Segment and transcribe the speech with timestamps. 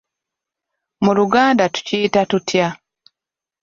[1.03, 2.67] Mu Luganda tukiyita tutya?